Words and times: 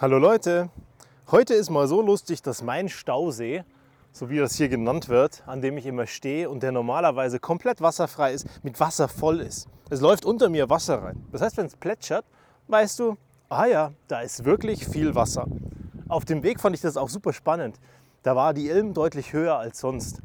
Hallo 0.00 0.16
Leute, 0.16 0.70
heute 1.30 1.52
ist 1.52 1.68
mal 1.68 1.86
so 1.86 2.00
lustig, 2.00 2.40
dass 2.40 2.62
mein 2.62 2.88
Stausee, 2.88 3.64
so 4.12 4.30
wie 4.30 4.38
das 4.38 4.54
hier 4.54 4.70
genannt 4.70 5.10
wird, 5.10 5.42
an 5.46 5.60
dem 5.60 5.76
ich 5.76 5.84
immer 5.84 6.06
stehe 6.06 6.48
und 6.48 6.62
der 6.62 6.72
normalerweise 6.72 7.38
komplett 7.38 7.82
wasserfrei 7.82 8.32
ist, 8.32 8.46
mit 8.62 8.80
Wasser 8.80 9.08
voll 9.08 9.40
ist. 9.40 9.68
Es 9.90 10.00
läuft 10.00 10.24
unter 10.24 10.48
mir 10.48 10.70
Wasser 10.70 11.02
rein. 11.02 11.22
Das 11.32 11.42
heißt, 11.42 11.58
wenn 11.58 11.66
es 11.66 11.76
plätschert, 11.76 12.24
weißt 12.68 12.98
du, 12.98 13.18
ah 13.50 13.66
ja, 13.66 13.92
da 14.08 14.22
ist 14.22 14.46
wirklich 14.46 14.88
viel 14.88 15.14
Wasser. 15.14 15.46
Auf 16.08 16.24
dem 16.24 16.42
Weg 16.42 16.60
fand 16.60 16.74
ich 16.74 16.80
das 16.80 16.96
auch 16.96 17.10
super 17.10 17.34
spannend. 17.34 17.78
Da 18.22 18.34
war 18.34 18.54
die 18.54 18.70
Ilm 18.70 18.94
deutlich 18.94 19.34
höher 19.34 19.58
als 19.58 19.80
sonst 19.80 20.22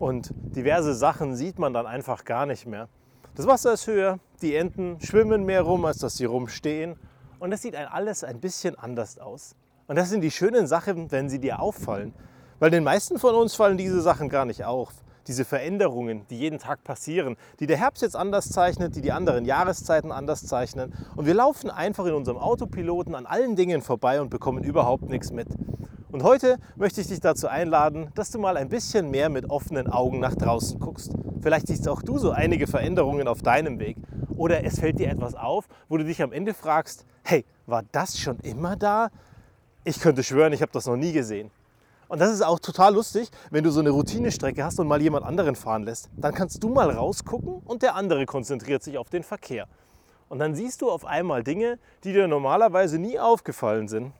und 0.00 0.32
diverse 0.34 0.94
Sachen 0.94 1.36
sieht 1.36 1.60
man 1.60 1.72
dann 1.72 1.86
einfach 1.86 2.24
gar 2.24 2.44
nicht 2.44 2.66
mehr. 2.66 2.88
Das 3.36 3.46
Wasser 3.46 3.74
ist 3.74 3.86
höher, 3.86 4.18
die 4.42 4.56
Enten 4.56 5.00
schwimmen 5.00 5.44
mehr 5.44 5.62
rum, 5.62 5.84
als 5.84 5.98
dass 5.98 6.16
sie 6.16 6.24
rumstehen 6.24 6.96
und 7.42 7.50
das 7.50 7.62
sieht 7.62 7.74
alles 7.74 8.22
ein 8.22 8.38
bisschen 8.38 8.78
anders 8.78 9.18
aus. 9.18 9.56
Und 9.88 9.96
das 9.96 10.10
sind 10.10 10.20
die 10.20 10.30
schönen 10.30 10.68
Sachen, 10.68 11.10
wenn 11.10 11.28
sie 11.28 11.40
dir 11.40 11.60
auffallen. 11.60 12.14
Weil 12.60 12.70
den 12.70 12.84
meisten 12.84 13.18
von 13.18 13.34
uns 13.34 13.56
fallen 13.56 13.76
diese 13.76 14.00
Sachen 14.00 14.28
gar 14.28 14.44
nicht 14.44 14.64
auf. 14.64 14.92
Diese 15.26 15.44
Veränderungen, 15.44 16.24
die 16.30 16.38
jeden 16.38 16.60
Tag 16.60 16.84
passieren, 16.84 17.36
die 17.58 17.66
der 17.66 17.78
Herbst 17.78 18.00
jetzt 18.02 18.14
anders 18.14 18.50
zeichnet, 18.50 18.94
die 18.94 19.00
die 19.00 19.10
anderen 19.10 19.44
Jahreszeiten 19.44 20.12
anders 20.12 20.46
zeichnen. 20.46 20.94
Und 21.16 21.26
wir 21.26 21.34
laufen 21.34 21.68
einfach 21.68 22.06
in 22.06 22.14
unserem 22.14 22.38
Autopiloten 22.38 23.16
an 23.16 23.26
allen 23.26 23.56
Dingen 23.56 23.82
vorbei 23.82 24.20
und 24.20 24.30
bekommen 24.30 24.62
überhaupt 24.62 25.08
nichts 25.08 25.32
mit. 25.32 25.48
Und 26.12 26.22
heute 26.22 26.58
möchte 26.76 27.00
ich 27.00 27.08
dich 27.08 27.18
dazu 27.18 27.48
einladen, 27.48 28.12
dass 28.14 28.30
du 28.30 28.38
mal 28.38 28.56
ein 28.56 28.68
bisschen 28.68 29.10
mehr 29.10 29.30
mit 29.30 29.50
offenen 29.50 29.88
Augen 29.88 30.20
nach 30.20 30.36
draußen 30.36 30.78
guckst. 30.78 31.10
Vielleicht 31.40 31.66
siehst 31.66 31.88
auch 31.88 32.02
du 32.02 32.18
so 32.18 32.30
einige 32.30 32.68
Veränderungen 32.68 33.26
auf 33.26 33.42
deinem 33.42 33.80
Weg. 33.80 33.96
Oder 34.36 34.64
es 34.64 34.78
fällt 34.78 34.98
dir 34.98 35.08
etwas 35.08 35.34
auf, 35.34 35.68
wo 35.88 35.96
du 35.96 36.04
dich 36.04 36.22
am 36.22 36.32
Ende 36.32 36.54
fragst, 36.54 37.04
hey, 37.24 37.44
war 37.66 37.82
das 37.92 38.18
schon 38.18 38.38
immer 38.40 38.76
da? 38.76 39.10
Ich 39.84 40.00
könnte 40.00 40.22
schwören, 40.22 40.52
ich 40.52 40.62
habe 40.62 40.72
das 40.72 40.86
noch 40.86 40.96
nie 40.96 41.12
gesehen. 41.12 41.50
Und 42.08 42.20
das 42.20 42.30
ist 42.30 42.42
auch 42.42 42.58
total 42.58 42.94
lustig, 42.94 43.30
wenn 43.50 43.64
du 43.64 43.70
so 43.70 43.80
eine 43.80 43.90
Routinestrecke 43.90 44.62
hast 44.62 44.78
und 44.78 44.86
mal 44.86 45.00
jemand 45.00 45.24
anderen 45.24 45.56
fahren 45.56 45.84
lässt. 45.84 46.10
Dann 46.16 46.34
kannst 46.34 46.62
du 46.62 46.68
mal 46.68 46.90
rausgucken 46.90 47.62
und 47.64 47.82
der 47.82 47.94
andere 47.94 48.26
konzentriert 48.26 48.82
sich 48.82 48.98
auf 48.98 49.08
den 49.08 49.22
Verkehr. 49.22 49.66
Und 50.28 50.38
dann 50.38 50.54
siehst 50.54 50.82
du 50.82 50.90
auf 50.90 51.04
einmal 51.04 51.42
Dinge, 51.42 51.78
die 52.04 52.12
dir 52.12 52.28
normalerweise 52.28 52.98
nie 52.98 53.18
aufgefallen 53.18 53.88
sind. 53.88 54.12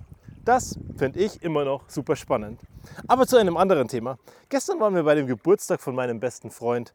Das 0.45 0.79
finde 0.97 1.21
ich 1.21 1.43
immer 1.43 1.65
noch 1.65 1.89
super 1.89 2.17
spannend. 2.17 2.61
Aber 3.07 3.27
zu 3.27 3.37
einem 3.37 3.57
anderen 3.57 3.89
Thema. 3.89 4.19
Gestern 4.49 4.81
waren 4.81 4.95
wir 4.95 5.05
bei 5.05 5.15
dem 5.15 5.27
Geburtstag 5.27 5.81
von 5.81 5.95
meinem 5.95 6.19
besten 6.19 6.51
Freund 6.51 6.93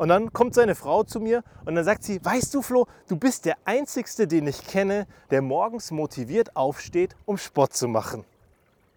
und 0.00 0.08
dann 0.08 0.32
kommt 0.32 0.54
seine 0.54 0.74
Frau 0.74 1.02
zu 1.02 1.20
mir 1.20 1.44
und 1.66 1.74
dann 1.74 1.84
sagt 1.84 2.04
sie, 2.04 2.24
weißt 2.24 2.54
du 2.54 2.62
Flo, 2.62 2.86
du 3.06 3.16
bist 3.16 3.44
der 3.44 3.58
Einzigste, 3.66 4.26
den 4.26 4.46
ich 4.46 4.66
kenne, 4.66 5.06
der 5.30 5.42
morgens 5.42 5.90
motiviert 5.90 6.56
aufsteht, 6.56 7.14
um 7.26 7.36
Sport 7.36 7.74
zu 7.74 7.86
machen. 7.86 8.24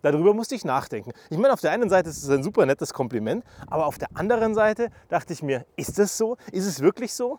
Darüber 0.01 0.33
musste 0.33 0.55
ich 0.55 0.63
nachdenken. 0.63 1.11
Ich 1.29 1.37
meine, 1.37 1.51
auf 1.53 1.59
der 1.59 1.71
einen 1.71 1.89
Seite 1.89 2.09
ist 2.09 2.23
es 2.23 2.29
ein 2.29 2.41
super 2.41 2.65
nettes 2.65 2.93
Kompliment, 2.93 3.43
aber 3.67 3.85
auf 3.85 3.97
der 3.97 4.07
anderen 4.13 4.55
Seite 4.55 4.91
dachte 5.09 5.33
ich 5.33 5.43
mir, 5.43 5.65
ist 5.75 5.99
das 5.99 6.17
so? 6.17 6.37
Ist 6.53 6.65
es 6.65 6.79
wirklich 6.79 7.13
so? 7.13 7.37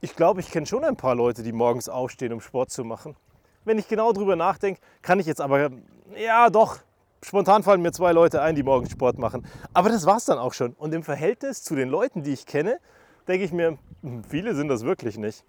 Ich 0.00 0.16
glaube, 0.16 0.40
ich 0.40 0.50
kenne 0.50 0.64
schon 0.64 0.82
ein 0.82 0.96
paar 0.96 1.14
Leute, 1.14 1.42
die 1.42 1.52
morgens 1.52 1.90
aufstehen, 1.90 2.32
um 2.32 2.40
Sport 2.40 2.70
zu 2.70 2.82
machen. 2.84 3.14
Wenn 3.66 3.78
ich 3.78 3.88
genau 3.88 4.10
darüber 4.14 4.36
nachdenke, 4.36 4.80
kann 5.02 5.20
ich 5.20 5.26
jetzt 5.26 5.42
aber, 5.42 5.70
ja 6.16 6.48
doch, 6.48 6.78
spontan 7.22 7.62
fallen 7.62 7.82
mir 7.82 7.92
zwei 7.92 8.12
Leute 8.12 8.42
ein, 8.42 8.54
die 8.54 8.62
morgens 8.62 8.90
Sport 8.90 9.18
machen. 9.18 9.46
Aber 9.72 9.88
das 9.88 10.06
war 10.06 10.16
es 10.16 10.24
dann 10.24 10.38
auch 10.38 10.52
schon. 10.52 10.72
Und 10.74 10.94
im 10.94 11.02
Verhältnis 11.02 11.62
zu 11.62 11.74
den 11.74 11.88
Leuten, 11.88 12.22
die 12.22 12.32
ich 12.32 12.46
kenne, 12.46 12.78
denke 13.28 13.44
ich 13.44 13.52
mir, 13.52 13.78
hm, 14.02 14.24
viele 14.24 14.54
sind 14.54 14.68
das 14.68 14.84
wirklich 14.84 15.18
nicht. 15.18 15.44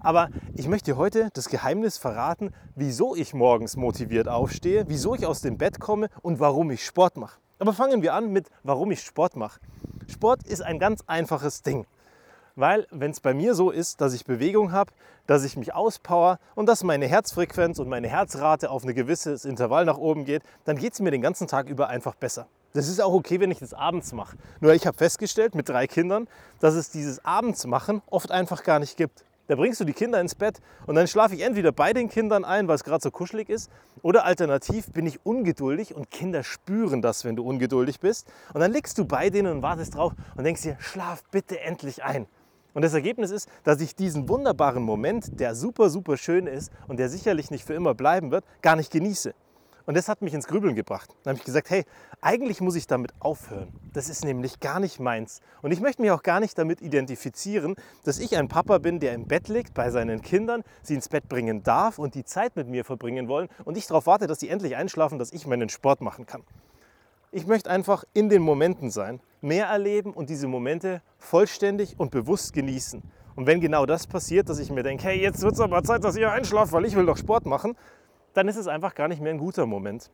Aber 0.00 0.28
ich 0.54 0.68
möchte 0.68 0.96
heute 0.96 1.28
das 1.34 1.48
Geheimnis 1.48 1.98
verraten, 1.98 2.52
wieso 2.74 3.16
ich 3.16 3.34
morgens 3.34 3.76
motiviert 3.76 4.28
aufstehe, 4.28 4.84
wieso 4.88 5.14
ich 5.14 5.26
aus 5.26 5.40
dem 5.40 5.58
Bett 5.58 5.80
komme 5.80 6.08
und 6.22 6.40
warum 6.40 6.70
ich 6.70 6.84
Sport 6.84 7.16
mache. 7.16 7.38
Aber 7.58 7.72
fangen 7.72 8.02
wir 8.02 8.14
an 8.14 8.32
mit, 8.32 8.48
warum 8.62 8.90
ich 8.92 9.00
Sport 9.00 9.34
mache. 9.36 9.60
Sport 10.06 10.44
ist 10.44 10.62
ein 10.62 10.78
ganz 10.78 11.02
einfaches 11.06 11.62
Ding. 11.62 11.86
Weil 12.58 12.88
wenn 12.90 13.12
es 13.12 13.20
bei 13.20 13.34
mir 13.34 13.54
so 13.54 13.70
ist, 13.70 14.00
dass 14.00 14.14
ich 14.14 14.24
Bewegung 14.24 14.72
habe, 14.72 14.90
dass 15.28 15.44
ich 15.44 15.56
mich 15.56 15.76
auspower 15.76 16.40
und 16.56 16.66
dass 16.66 16.82
meine 16.82 17.06
Herzfrequenz 17.06 17.78
und 17.78 17.88
meine 17.88 18.08
Herzrate 18.08 18.68
auf 18.68 18.82
ein 18.82 18.92
gewisses 18.96 19.44
Intervall 19.44 19.84
nach 19.84 19.96
oben 19.96 20.24
geht, 20.24 20.42
dann 20.64 20.76
geht 20.76 20.92
es 20.92 20.98
mir 20.98 21.12
den 21.12 21.22
ganzen 21.22 21.46
Tag 21.46 21.68
über 21.68 21.88
einfach 21.88 22.16
besser. 22.16 22.48
Das 22.72 22.88
ist 22.88 23.00
auch 23.00 23.12
okay, 23.12 23.38
wenn 23.38 23.52
ich 23.52 23.60
das 23.60 23.74
abends 23.74 24.12
mache. 24.12 24.36
Nur 24.58 24.74
ich 24.74 24.88
habe 24.88 24.98
festgestellt 24.98 25.54
mit 25.54 25.68
drei 25.68 25.86
Kindern, 25.86 26.26
dass 26.58 26.74
es 26.74 26.90
dieses 26.90 27.24
Abendsmachen 27.24 28.02
oft 28.10 28.32
einfach 28.32 28.64
gar 28.64 28.80
nicht 28.80 28.96
gibt. 28.96 29.24
Da 29.46 29.54
bringst 29.54 29.78
du 29.78 29.84
die 29.84 29.92
Kinder 29.92 30.20
ins 30.20 30.34
Bett 30.34 30.60
und 30.88 30.96
dann 30.96 31.06
schlafe 31.06 31.36
ich 31.36 31.42
entweder 31.42 31.70
bei 31.70 31.92
den 31.92 32.08
Kindern 32.08 32.44
ein, 32.44 32.66
weil 32.66 32.74
es 32.74 32.82
gerade 32.82 33.04
so 33.04 33.12
kuschelig 33.12 33.48
ist, 33.48 33.70
oder 34.02 34.24
alternativ 34.24 34.92
bin 34.92 35.06
ich 35.06 35.24
ungeduldig 35.24 35.94
und 35.94 36.10
Kinder 36.10 36.42
spüren 36.42 37.02
das, 37.02 37.24
wenn 37.24 37.36
du 37.36 37.44
ungeduldig 37.44 38.00
bist. 38.00 38.26
Und 38.52 38.60
dann 38.60 38.72
liegst 38.72 38.98
du 38.98 39.04
bei 39.04 39.30
denen 39.30 39.52
und 39.52 39.62
wartest 39.62 39.94
drauf 39.94 40.12
und 40.36 40.42
denkst 40.42 40.62
dir, 40.62 40.76
schlaf 40.80 41.22
bitte 41.30 41.60
endlich 41.60 42.02
ein. 42.02 42.26
Und 42.74 42.82
das 42.82 42.94
Ergebnis 42.94 43.30
ist, 43.30 43.48
dass 43.64 43.80
ich 43.80 43.96
diesen 43.96 44.28
wunderbaren 44.28 44.82
Moment, 44.82 45.40
der 45.40 45.54
super, 45.54 45.90
super 45.90 46.16
schön 46.16 46.46
ist 46.46 46.70
und 46.86 46.98
der 46.98 47.08
sicherlich 47.08 47.50
nicht 47.50 47.64
für 47.64 47.74
immer 47.74 47.94
bleiben 47.94 48.30
wird, 48.30 48.44
gar 48.62 48.76
nicht 48.76 48.92
genieße. 48.92 49.34
Und 49.88 49.96
das 49.96 50.06
hat 50.06 50.20
mich 50.20 50.34
ins 50.34 50.46
Grübeln 50.46 50.74
gebracht. 50.74 51.08
Dann 51.22 51.30
habe 51.30 51.38
ich 51.38 51.46
gesagt, 51.46 51.70
hey, 51.70 51.86
eigentlich 52.20 52.60
muss 52.60 52.76
ich 52.76 52.86
damit 52.86 53.14
aufhören. 53.20 53.72
Das 53.94 54.10
ist 54.10 54.22
nämlich 54.22 54.60
gar 54.60 54.80
nicht 54.80 55.00
meins. 55.00 55.40
Und 55.62 55.70
ich 55.70 55.80
möchte 55.80 56.02
mich 56.02 56.10
auch 56.10 56.22
gar 56.22 56.40
nicht 56.40 56.58
damit 56.58 56.82
identifizieren, 56.82 57.74
dass 58.04 58.18
ich 58.18 58.36
ein 58.36 58.48
Papa 58.48 58.76
bin, 58.76 59.00
der 59.00 59.14
im 59.14 59.26
Bett 59.26 59.48
liegt 59.48 59.72
bei 59.72 59.90
seinen 59.90 60.20
Kindern, 60.20 60.62
sie 60.82 60.94
ins 60.94 61.08
Bett 61.08 61.26
bringen 61.26 61.62
darf 61.62 61.98
und 61.98 62.14
die 62.14 62.26
Zeit 62.26 62.54
mit 62.54 62.68
mir 62.68 62.84
verbringen 62.84 63.28
wollen 63.28 63.48
und 63.64 63.78
ich 63.78 63.86
darauf 63.86 64.04
warte, 64.04 64.26
dass 64.26 64.40
sie 64.40 64.50
endlich 64.50 64.76
einschlafen, 64.76 65.18
dass 65.18 65.32
ich 65.32 65.46
meinen 65.46 65.70
Sport 65.70 66.02
machen 66.02 66.26
kann. 66.26 66.42
Ich 67.32 67.46
möchte 67.46 67.70
einfach 67.70 68.04
in 68.12 68.28
den 68.28 68.42
Momenten 68.42 68.90
sein, 68.90 69.20
mehr 69.40 69.66
erleben 69.66 70.12
und 70.12 70.30
diese 70.30 70.48
Momente 70.48 71.02
vollständig 71.18 71.98
und 71.98 72.10
bewusst 72.10 72.52
genießen. 72.52 73.02
Und 73.36 73.46
wenn 73.46 73.60
genau 73.60 73.86
das 73.86 74.06
passiert, 74.06 74.48
dass 74.48 74.58
ich 74.58 74.70
mir 74.70 74.82
denke, 74.82 75.04
hey, 75.04 75.20
jetzt 75.20 75.42
wird 75.42 75.54
es 75.54 75.60
aber 75.60 75.82
Zeit, 75.84 76.02
dass 76.02 76.16
ihr 76.16 76.32
einschlaft, 76.32 76.72
weil 76.72 76.84
ich 76.84 76.96
will 76.96 77.06
doch 77.06 77.16
Sport 77.16 77.46
machen, 77.46 77.76
dann 78.34 78.48
ist 78.48 78.56
es 78.56 78.66
einfach 78.66 78.94
gar 78.94 79.08
nicht 79.08 79.22
mehr 79.22 79.32
ein 79.32 79.38
guter 79.38 79.66
Moment. 79.66 80.10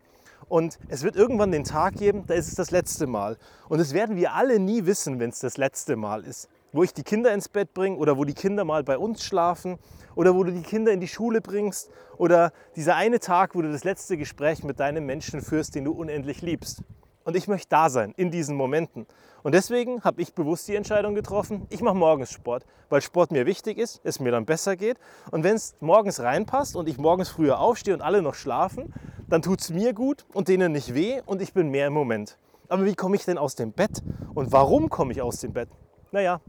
Und 0.49 0.79
es 0.89 1.03
wird 1.03 1.17
irgendwann 1.17 1.51
den 1.51 1.65
Tag 1.65 1.95
geben, 1.95 2.25
da 2.27 2.35
ist 2.35 2.49
es 2.49 2.55
das 2.55 2.71
letzte 2.71 3.07
Mal. 3.07 3.39
Und 3.69 3.79
das 3.79 3.95
werden 3.95 4.17
wir 4.17 4.35
alle 4.35 4.59
nie 4.59 4.85
wissen, 4.85 5.21
wenn 5.21 5.31
es 5.31 5.39
das 5.39 5.57
letzte 5.57 5.97
Mal 5.97 6.25
ist. 6.25 6.49
Wo 6.73 6.83
ich 6.83 6.93
die 6.93 7.03
Kinder 7.03 7.33
ins 7.33 7.49
Bett 7.49 7.73
bringe 7.73 7.97
oder 7.97 8.19
wo 8.19 8.25
die 8.25 8.35
Kinder 8.35 8.65
mal 8.65 8.83
bei 8.83 8.99
uns 8.99 9.25
schlafen 9.25 9.79
oder 10.17 10.35
wo 10.35 10.45
du 10.45 10.53
die 10.53 10.63
Kinder 10.63 10.93
in 10.93 11.01
die 11.01 11.09
Schule 11.09 11.41
bringst 11.41 11.91
oder 12.19 12.53
dieser 12.77 12.97
eine 12.97 13.21
Tag, 13.21 13.55
wo 13.55 13.63
du 13.63 13.71
das 13.71 13.85
letzte 13.85 14.17
Gespräch 14.17 14.65
mit 14.65 14.81
deinem 14.81 15.07
Menschen 15.07 15.41
führst, 15.41 15.75
den 15.75 15.85
du 15.85 15.93
unendlich 15.93 16.43
liebst. 16.43 16.83
Und 17.25 17.37
ich 17.37 17.49
möchte 17.49 17.69
da 17.71 17.89
sein 17.89 18.13
in 18.17 18.31
diesen 18.31 18.57
Momenten. 18.57 19.07
Und 19.43 19.55
deswegen 19.55 20.03
habe 20.03 20.23
ich 20.23 20.35
bewusst 20.35 20.69
die 20.69 20.75
Entscheidung 20.75 21.15
getroffen, 21.15 21.67
ich 21.71 21.81
mache 21.81 21.95
morgens 21.95 22.31
Sport, 22.31 22.65
weil 22.89 23.01
Sport 23.01 23.33
mir 23.33 23.47
wichtig 23.47 23.79
ist, 23.79 24.01
es 24.05 24.21
mir 24.21 24.31
dann 24.31 24.47
besser 24.47 24.77
geht. 24.77 24.99
Und 25.31 25.45
wenn 25.45 25.57
es 25.57 25.75
morgens 25.81 26.21
reinpasst 26.21 26.77
und 26.77 26.89
ich 26.89 26.99
morgens 26.99 27.29
früher 27.29 27.59
aufstehe 27.59 27.95
und 27.95 28.03
alle 28.03 28.23
noch 28.23 28.35
schlafen, 28.35 28.93
dann 29.29 29.43
tut 29.43 29.61
es 29.61 29.71
mir 29.71 29.93
gut 29.93 30.25
und 30.33 30.49
denen 30.49 30.73
nicht 30.73 30.95
weh 30.95 31.21
und 31.27 31.43
ich 31.43 31.53
bin 31.53 31.71
mehr 31.71 31.89
im 31.89 31.93
Moment. 31.93 32.39
Aber 32.69 32.85
wie 32.85 32.95
komme 32.95 33.17
ich 33.17 33.25
denn 33.25 33.39
aus 33.39 33.55
dem 33.55 33.73
Bett? 33.73 34.03
Und 34.35 34.53
warum 34.53 34.89
komme 34.89 35.13
ich 35.13 35.21
aus 35.21 35.41
dem 35.41 35.53
Bett? 35.53 35.69
Naja, 36.13 36.41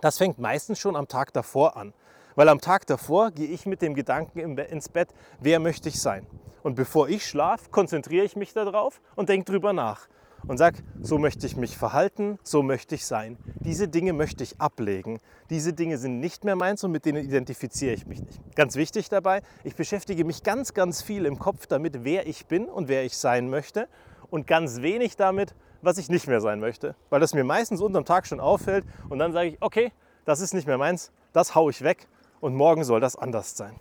das 0.00 0.18
fängt 0.18 0.38
meistens 0.38 0.78
schon 0.78 0.96
am 0.96 1.08
Tag 1.08 1.32
davor 1.32 1.76
an. 1.76 1.92
Weil 2.34 2.48
am 2.48 2.60
Tag 2.60 2.86
davor 2.86 3.30
gehe 3.30 3.46
ich 3.46 3.64
mit 3.64 3.80
dem 3.80 3.94
Gedanken 3.94 4.58
ins 4.58 4.88
Bett, 4.88 5.08
wer 5.40 5.60
möchte 5.60 5.88
ich 5.88 6.00
sein? 6.00 6.26
Und 6.64 6.76
bevor 6.76 7.10
ich 7.10 7.26
schlafe, 7.26 7.68
konzentriere 7.70 8.24
ich 8.24 8.36
mich 8.36 8.54
darauf 8.54 9.02
und 9.16 9.28
denke 9.28 9.52
drüber 9.52 9.74
nach. 9.74 10.08
Und 10.48 10.56
sage, 10.56 10.82
so 11.00 11.18
möchte 11.18 11.46
ich 11.46 11.56
mich 11.56 11.76
verhalten, 11.76 12.38
so 12.42 12.62
möchte 12.62 12.94
ich 12.94 13.04
sein. 13.06 13.36
Diese 13.60 13.86
Dinge 13.86 14.14
möchte 14.14 14.42
ich 14.42 14.60
ablegen. 14.60 15.20
Diese 15.50 15.74
Dinge 15.74 15.98
sind 15.98 16.20
nicht 16.20 16.42
mehr 16.42 16.56
meins 16.56 16.82
und 16.82 16.90
mit 16.90 17.04
denen 17.04 17.22
identifiziere 17.22 17.92
ich 17.92 18.06
mich 18.06 18.22
nicht. 18.22 18.40
Ganz 18.56 18.76
wichtig 18.76 19.10
dabei, 19.10 19.42
ich 19.62 19.76
beschäftige 19.76 20.24
mich 20.24 20.42
ganz, 20.42 20.72
ganz 20.72 21.02
viel 21.02 21.26
im 21.26 21.38
Kopf 21.38 21.66
damit, 21.66 22.02
wer 22.02 22.26
ich 22.26 22.46
bin 22.46 22.64
und 22.64 22.88
wer 22.88 23.04
ich 23.04 23.16
sein 23.16 23.50
möchte. 23.50 23.86
Und 24.30 24.46
ganz 24.46 24.80
wenig 24.80 25.16
damit, 25.16 25.54
was 25.82 25.98
ich 25.98 26.08
nicht 26.08 26.26
mehr 26.26 26.40
sein 26.40 26.60
möchte. 26.60 26.96
Weil 27.10 27.20
das 27.20 27.34
mir 27.34 27.44
meistens 27.44 27.82
unterm 27.82 28.06
Tag 28.06 28.26
schon 28.26 28.40
auffällt. 28.40 28.86
Und 29.10 29.18
dann 29.18 29.34
sage 29.34 29.50
ich, 29.50 29.56
okay, 29.60 29.92
das 30.24 30.40
ist 30.40 30.54
nicht 30.54 30.66
mehr 30.66 30.78
meins, 30.78 31.12
das 31.34 31.54
haue 31.54 31.70
ich 31.70 31.82
weg 31.82 32.08
und 32.40 32.54
morgen 32.54 32.84
soll 32.84 33.00
das 33.00 33.16
anders 33.16 33.54
sein. 33.54 33.74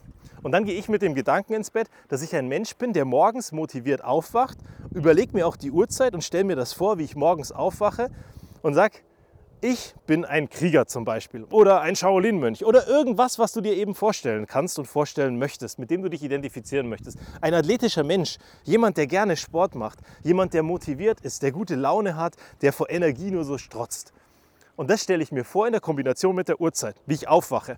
Und 0.44 0.52
dann 0.52 0.66
gehe 0.66 0.78
ich 0.78 0.90
mit 0.90 1.02
dem 1.02 1.16
Gedanken 1.16 1.54
ins 1.54 1.72
Bett, 1.72 1.88
dass 2.10 2.22
ich 2.22 2.36
ein 2.36 2.48
Mensch 2.48 2.76
bin, 2.76 2.94
der 2.94 3.06
morgens 3.06 3.52
motiviert 3.54 4.04
aufwacht, 4.04 4.58
überlege 4.92 5.34
mir 5.34 5.48
auch 5.48 5.56
die 5.56 5.72
Uhrzeit 5.72 6.14
und 6.14 6.24
stelle 6.24 6.44
mir 6.44 6.56
das 6.56 6.74
vor, 6.74 7.00
wie 7.00 7.04
ich 7.04 7.16
morgens 7.16 7.52
aufwache 7.52 8.12
und 8.62 8.74
sage, 8.74 9.00
ich 9.62 9.96
bin 10.06 10.26
ein 10.26 10.50
Krieger 10.50 10.88
zum 10.88 11.06
Beispiel 11.06 11.46
oder 11.46 11.80
ein 11.80 11.96
Shaolin-Mönch 11.96 12.66
oder 12.66 12.86
irgendwas, 12.86 13.40
was 13.40 13.54
du 13.54 13.62
dir 13.62 13.74
eben 13.78 13.96
vorstellen 13.96 14.46
kannst 14.46 14.78
und 14.78 14.88
vorstellen 14.88 15.40
möchtest, 15.40 15.80
mit 15.80 15.90
dem 15.90 16.02
du 16.02 16.10
dich 16.10 16.22
identifizieren 16.22 16.90
möchtest. 16.90 17.18
Ein 17.40 17.54
athletischer 17.54 18.04
Mensch, 18.04 18.40
jemand, 18.66 18.98
der 18.98 19.08
gerne 19.08 19.38
Sport 19.38 19.74
macht, 19.76 20.00
jemand, 20.22 20.54
der 20.54 20.64
motiviert 20.64 21.22
ist, 21.22 21.44
der 21.44 21.54
gute 21.54 21.76
Laune 21.76 22.18
hat, 22.18 22.36
der 22.62 22.74
vor 22.74 22.90
Energie 22.90 23.32
nur 23.32 23.46
so 23.46 23.58
strotzt. 23.58 24.12
Und 24.76 24.90
das 24.90 25.04
stelle 25.04 25.24
ich 25.24 25.32
mir 25.32 25.46
vor 25.46 25.66
in 25.66 25.72
der 25.72 25.82
Kombination 25.82 26.36
mit 26.36 26.50
der 26.50 26.60
Uhrzeit, 26.60 26.98
wie 27.06 27.14
ich 27.14 27.30
aufwache. 27.30 27.78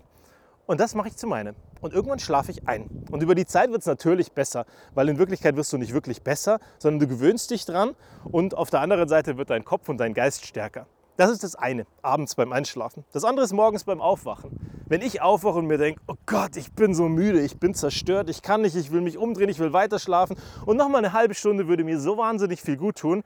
Und 0.66 0.80
das 0.80 0.94
mache 0.94 1.08
ich 1.08 1.16
zu 1.16 1.26
meinem. 1.26 1.54
Und 1.80 1.94
irgendwann 1.94 2.18
schlafe 2.18 2.50
ich 2.50 2.66
ein. 2.66 3.04
Und 3.10 3.22
über 3.22 3.34
die 3.34 3.46
Zeit 3.46 3.70
wird 3.70 3.80
es 3.80 3.86
natürlich 3.86 4.32
besser, 4.32 4.66
weil 4.94 5.08
in 5.08 5.18
Wirklichkeit 5.18 5.56
wirst 5.56 5.72
du 5.72 5.78
nicht 5.78 5.92
wirklich 5.92 6.22
besser, 6.22 6.58
sondern 6.78 7.08
du 7.08 7.14
gewöhnst 7.14 7.50
dich 7.50 7.64
dran 7.64 7.94
und 8.24 8.56
auf 8.56 8.70
der 8.70 8.80
anderen 8.80 9.08
Seite 9.08 9.38
wird 9.38 9.50
dein 9.50 9.64
Kopf 9.64 9.88
und 9.88 9.98
dein 9.98 10.12
Geist 10.12 10.44
stärker. 10.44 10.86
Das 11.16 11.30
ist 11.30 11.44
das 11.44 11.54
eine, 11.54 11.86
abends 12.02 12.34
beim 12.34 12.52
Einschlafen. 12.52 13.04
Das 13.12 13.24
andere 13.24 13.44
ist 13.44 13.52
morgens 13.52 13.84
beim 13.84 14.00
Aufwachen. 14.00 14.50
Wenn 14.86 15.00
ich 15.00 15.22
aufwache 15.22 15.58
und 15.58 15.66
mir 15.66 15.78
denke, 15.78 16.00
oh 16.08 16.14
Gott, 16.26 16.56
ich 16.56 16.72
bin 16.72 16.94
so 16.94 17.08
müde, 17.08 17.40
ich 17.40 17.58
bin 17.58 17.74
zerstört, 17.74 18.28
ich 18.28 18.42
kann 18.42 18.62
nicht, 18.62 18.76
ich 18.76 18.92
will 18.92 19.00
mich 19.00 19.16
umdrehen, 19.16 19.48
ich 19.48 19.58
will 19.58 19.72
weiter 19.72 19.98
schlafen 19.98 20.36
und 20.66 20.76
noch 20.76 20.88
mal 20.88 20.98
eine 20.98 21.12
halbe 21.12 21.34
Stunde 21.34 21.68
würde 21.68 21.84
mir 21.84 21.98
so 21.98 22.18
wahnsinnig 22.18 22.60
viel 22.60 22.76
gut 22.76 22.96
tun, 22.96 23.22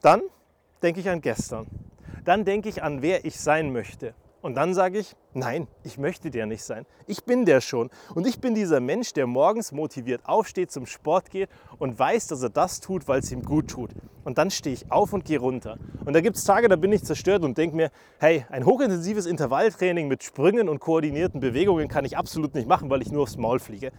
dann 0.00 0.22
denke 0.82 1.00
ich 1.00 1.10
an 1.10 1.20
gestern. 1.20 1.66
Dann 2.24 2.44
denke 2.44 2.68
ich 2.68 2.82
an, 2.82 3.02
wer 3.02 3.24
ich 3.24 3.38
sein 3.38 3.72
möchte. 3.72 4.14
Und 4.40 4.54
dann 4.54 4.72
sage 4.72 4.98
ich, 4.98 5.16
nein, 5.34 5.66
ich 5.82 5.98
möchte 5.98 6.30
der 6.30 6.46
nicht 6.46 6.62
sein. 6.62 6.86
Ich 7.06 7.24
bin 7.24 7.44
der 7.44 7.60
schon. 7.60 7.90
Und 8.14 8.26
ich 8.26 8.40
bin 8.40 8.54
dieser 8.54 8.78
Mensch, 8.78 9.12
der 9.12 9.26
morgens 9.26 9.72
motiviert 9.72 10.22
aufsteht, 10.24 10.70
zum 10.70 10.86
Sport 10.86 11.30
geht 11.30 11.48
und 11.78 11.98
weiß, 11.98 12.28
dass 12.28 12.42
er 12.42 12.50
das 12.50 12.80
tut, 12.80 13.08
weil 13.08 13.18
es 13.20 13.32
ihm 13.32 13.42
gut 13.42 13.68
tut. 13.68 13.90
Und 14.24 14.38
dann 14.38 14.50
stehe 14.50 14.74
ich 14.74 14.92
auf 14.92 15.12
und 15.12 15.24
gehe 15.24 15.40
runter. 15.40 15.78
Und 16.04 16.12
da 16.12 16.20
gibt 16.20 16.36
es 16.36 16.44
Tage, 16.44 16.68
da 16.68 16.76
bin 16.76 16.92
ich 16.92 17.02
zerstört 17.02 17.42
und 17.42 17.58
denke 17.58 17.74
mir, 17.74 17.90
hey, 18.20 18.46
ein 18.50 18.64
hochintensives 18.64 19.26
Intervalltraining 19.26 20.06
mit 20.06 20.22
Sprüngen 20.22 20.68
und 20.68 20.78
koordinierten 20.78 21.40
Bewegungen 21.40 21.88
kann 21.88 22.04
ich 22.04 22.16
absolut 22.16 22.54
nicht 22.54 22.68
machen, 22.68 22.90
weil 22.90 23.02
ich 23.02 23.10
nur 23.10 23.22
aufs 23.24 23.36
Maul 23.36 23.58
fliege. 23.58 23.90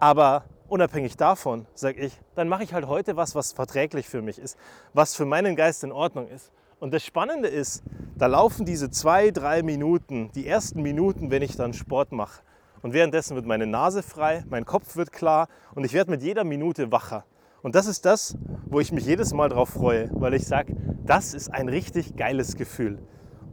Aber 0.00 0.46
unabhängig 0.68 1.16
davon, 1.16 1.66
sage 1.74 2.00
ich, 2.00 2.12
dann 2.34 2.48
mache 2.48 2.64
ich 2.64 2.72
halt 2.72 2.86
heute 2.86 3.16
was, 3.16 3.34
was 3.34 3.52
verträglich 3.52 4.08
für 4.08 4.22
mich 4.22 4.38
ist, 4.38 4.56
was 4.94 5.14
für 5.14 5.26
meinen 5.26 5.54
Geist 5.56 5.84
in 5.84 5.92
Ordnung 5.92 6.26
ist. 6.28 6.50
Und 6.80 6.94
das 6.94 7.04
Spannende 7.04 7.46
ist, 7.46 7.82
da 8.16 8.26
laufen 8.26 8.64
diese 8.64 8.90
zwei, 8.90 9.30
drei 9.30 9.62
Minuten, 9.62 10.30
die 10.34 10.46
ersten 10.46 10.80
Minuten, 10.80 11.30
wenn 11.30 11.42
ich 11.42 11.54
dann 11.54 11.74
Sport 11.74 12.10
mache. 12.10 12.40
Und 12.80 12.94
währenddessen 12.94 13.36
wird 13.36 13.44
meine 13.44 13.66
Nase 13.66 14.02
frei, 14.02 14.44
mein 14.48 14.64
Kopf 14.64 14.96
wird 14.96 15.12
klar 15.12 15.48
und 15.74 15.84
ich 15.84 15.92
werde 15.92 16.10
mit 16.10 16.22
jeder 16.22 16.42
Minute 16.42 16.90
wacher. 16.90 17.26
Und 17.60 17.74
das 17.74 17.86
ist 17.86 18.06
das, 18.06 18.34
wo 18.64 18.80
ich 18.80 18.92
mich 18.92 19.04
jedes 19.04 19.34
Mal 19.34 19.50
drauf 19.50 19.68
freue, 19.68 20.08
weil 20.14 20.32
ich 20.32 20.46
sage, 20.46 20.74
das 21.04 21.34
ist 21.34 21.52
ein 21.52 21.68
richtig 21.68 22.16
geiles 22.16 22.56
Gefühl. 22.56 22.98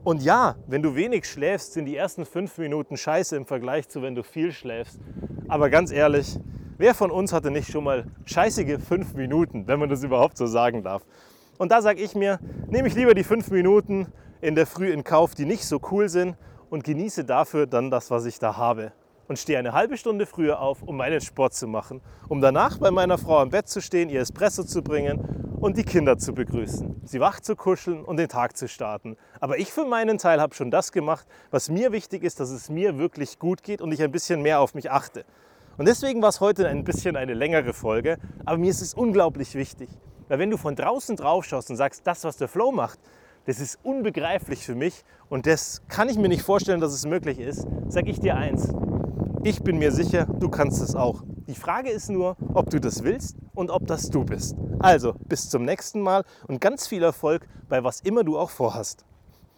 Und 0.06 0.24
ja, 0.24 0.56
wenn 0.65 0.81
du 0.81 0.95
wenig 0.95 1.25
schläfst, 1.25 1.74
sind 1.74 1.83
die 1.83 1.97
ersten 1.97 2.25
fünf 2.25 2.57
Minuten 2.57 2.95
scheiße 2.95 3.35
im 3.35 3.45
Vergleich 3.45 3.89
zu, 3.89 4.01
wenn 4.01 4.15
du 4.15 4.24
viel 4.24 4.53
schläfst. 4.53 5.01
Aber 5.50 5.69
ganz 5.69 5.91
ehrlich, 5.91 6.39
wer 6.77 6.95
von 6.95 7.12
uns 7.12 7.33
hatte 7.33 7.51
nicht 7.51 7.69
schon 7.69 7.83
mal 7.83 8.06
scheißige 8.24 8.81
fünf 8.81 9.15
Minuten, 9.15 9.68
wenn 9.68 9.81
man 9.81 9.89
das 9.89 10.01
überhaupt 10.01 10.38
so 10.38 10.47
sagen 10.47 10.81
darf? 10.81 11.06
Und 11.57 11.71
da 11.71 11.81
sage 11.81 12.01
ich 12.01 12.15
mir, 12.15 12.39
nehme 12.68 12.88
ich 12.88 12.95
lieber 12.95 13.13
die 13.13 13.24
fünf 13.24 13.50
Minuten 13.50 14.07
in 14.42 14.56
der 14.56 14.68
Früh 14.68 14.92
in 14.92 15.04
Kauf, 15.04 15.33
die 15.33 15.45
nicht 15.45 15.65
so 15.65 15.80
cool 15.92 16.07
sind 16.07 16.36
und 16.69 16.83
genieße 16.83 17.24
dafür 17.24 17.65
dann 17.65 17.89
das, 17.89 18.12
was 18.12 18.25
ich 18.25 18.39
da 18.39 18.57
habe. 18.57 18.92
Und 19.27 19.39
stehe 19.39 19.59
eine 19.59 19.74
halbe 19.74 19.98
Stunde 19.98 20.25
früher 20.25 20.62
auf, 20.62 20.83
um 20.83 20.95
meinen 20.95 21.19
Sport 21.19 21.54
zu 21.54 21.68
machen, 21.68 22.01
um 22.30 22.39
danach 22.39 22.77
bei 22.77 22.92
meiner 22.92 23.18
Frau 23.18 23.39
am 23.39 23.50
Bett 23.50 23.68
zu 23.68 23.81
stehen, 23.81 24.09
ihr 24.09 24.21
Espresso 24.21 24.63
zu 24.63 24.81
bringen 24.81 25.48
und 25.59 25.75
die 25.75 25.83
Kinder 25.83 26.18
zu 26.18 26.33
begrüßen, 26.33 27.01
sie 27.04 27.19
wach 27.19 27.39
zu 27.39 27.56
kuscheln 27.56 28.06
und 28.06 28.18
den 28.18 28.30
Tag 28.30 28.56
zu 28.56 28.68
starten. 28.68 29.18
Aber 29.39 29.57
ich 29.57 29.74
für 29.74 29.86
meinen 29.86 30.18
Teil 30.19 30.39
habe 30.39 30.53
schon 30.53 30.71
das 30.71 30.92
gemacht, 30.92 31.27
was 31.50 31.69
mir 31.69 31.92
wichtig 31.92 32.24
ist, 32.24 32.39
dass 32.39 32.51
es 32.51 32.69
mir 32.69 32.98
wirklich 33.00 33.39
gut 33.39 33.63
geht 33.63 33.81
und 33.81 33.92
ich 33.92 34.01
ein 34.03 34.12
bisschen 34.12 34.42
mehr 34.44 34.62
auf 34.62 34.75
mich 34.75 34.92
achte. 34.92 35.25
Und 35.77 35.88
deswegen 35.88 36.21
war 36.21 36.30
es 36.30 36.39
heute 36.39 36.68
ein 36.68 36.83
bisschen 36.83 37.15
eine 37.15 37.33
längere 37.33 37.74
Folge, 37.74 38.18
aber 38.45 38.57
mir 38.57 38.69
ist 38.69 38.81
es 38.81 38.94
unglaublich 38.94 39.56
wichtig. 39.56 39.89
Weil 40.27 40.39
wenn 40.39 40.50
du 40.50 40.57
von 40.57 40.75
draußen 40.75 41.15
drauf 41.15 41.45
schaust 41.45 41.69
und 41.69 41.77
sagst, 41.77 42.06
das, 42.06 42.24
was 42.24 42.38
der 42.38 42.47
Flow 42.47 42.71
macht, 42.71 43.00
das 43.45 43.59
ist 43.59 43.79
unbegreiflich 43.83 44.65
für 44.65 44.75
mich 44.75 45.06
und 45.29 45.45
das 45.47 45.81
kann 45.88 46.09
ich 46.09 46.18
mir 46.18 46.27
nicht 46.27 46.41
vorstellen, 46.41 46.81
dass 46.81 46.94
es 46.94 47.06
möglich 47.06 47.39
ist, 47.39 47.65
sage 47.88 48.12
ich 48.12 48.19
dir 48.19 48.35
eins. 48.35 48.74
Ich 49.44 49.63
bin 49.63 49.77
mir 49.77 49.94
sicher, 49.94 50.25
du 50.25 50.50
kannst 50.50 50.81
es 50.81 50.95
auch. 50.95 51.24
Die 51.47 51.56
Frage 51.56 51.89
ist 51.89 52.09
nur, 52.09 52.35
ob 52.53 52.69
du 52.69 52.81
das 52.81 53.03
willst 53.03 53.38
und 53.56 53.71
ob 53.71 53.88
das 53.88 54.09
du 54.09 54.25
bist. 54.25 54.57
Also, 54.79 55.13
bis 55.29 55.50
zum 55.50 55.63
nächsten 55.63 56.01
Mal 56.01 56.25
und 56.47 56.59
ganz 56.59 56.88
viel 56.88 57.03
Erfolg 57.03 57.47
bei 57.69 57.83
was 57.83 58.01
immer 58.01 58.25
du 58.25 58.38
auch 58.38 58.50
vorhast. 58.50 59.06